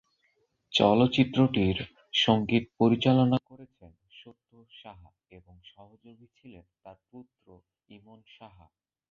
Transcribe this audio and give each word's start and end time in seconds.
চলচ্চিত্রটির 0.71 1.77
সঙ্গীত 2.17 2.65
পরিচালনা 2.79 3.37
করেছেন 3.49 3.91
সত্য 4.11 4.49
সাহা 4.81 5.09
এবং 5.31 5.55
সহযোগী 5.71 6.27
ছিলেন 6.37 6.65
তার 6.83 6.97
পুত্র 7.09 7.45
ইমন 7.89 8.19
সাহা। 8.37 8.67